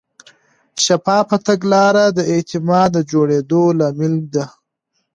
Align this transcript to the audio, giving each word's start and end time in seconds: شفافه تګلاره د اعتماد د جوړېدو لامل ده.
شفافه 0.85 1.37
تګلاره 1.47 2.05
د 2.17 2.19
اعتماد 2.31 2.89
د 2.93 2.97
جوړېدو 3.11 3.63
لامل 3.79 4.15
ده. 4.33 4.45